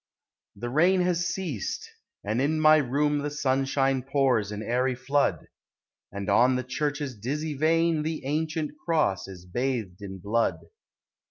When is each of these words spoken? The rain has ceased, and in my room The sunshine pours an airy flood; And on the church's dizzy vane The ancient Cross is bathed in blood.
The 0.55 0.71
rain 0.71 1.01
has 1.01 1.27
ceased, 1.27 1.87
and 2.23 2.41
in 2.41 2.59
my 2.59 2.77
room 2.77 3.19
The 3.19 3.29
sunshine 3.29 4.01
pours 4.01 4.51
an 4.51 4.63
airy 4.63 4.95
flood; 4.95 5.45
And 6.11 6.27
on 6.27 6.55
the 6.55 6.63
church's 6.63 7.15
dizzy 7.15 7.53
vane 7.53 8.01
The 8.01 8.25
ancient 8.25 8.71
Cross 8.83 9.27
is 9.27 9.45
bathed 9.45 10.01
in 10.01 10.17
blood. 10.17 10.59